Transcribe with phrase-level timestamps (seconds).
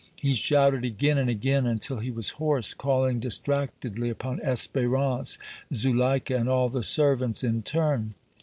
[0.15, 5.37] He shouted again and again until he was hoarse, calling distractedly upon Espérance,
[5.71, 8.15] Zuleika and all the servants in turn.